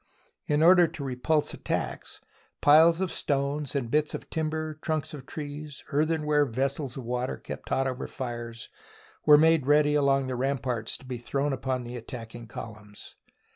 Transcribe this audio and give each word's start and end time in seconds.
In 0.47 0.63
order 0.63 0.87
to 0.87 1.03
repulse 1.03 1.53
attacks, 1.53 2.21
piles 2.59 3.01
of 3.01 3.11
stones 3.11 3.75
and 3.75 3.91
bits 3.91 4.15
of 4.15 4.31
timber, 4.31 4.73
trunks 4.81 5.13
of 5.13 5.27
trees, 5.27 5.83
earthen 5.89 6.25
ware 6.25 6.47
vessels 6.47 6.97
of 6.97 7.03
water 7.03 7.37
kept 7.37 7.69
hot 7.69 7.85
over 7.85 8.07
fires, 8.07 8.69
were 9.27 9.37
made 9.37 9.67
ready 9.67 9.93
along 9.93 10.25
the 10.25 10.35
ramparts 10.35 10.97
to 10.97 11.05
be 11.05 11.19
thrown 11.19 11.53
upon 11.53 11.83
the 11.83 11.97
attacking 11.97 12.47
columns. 12.47 13.13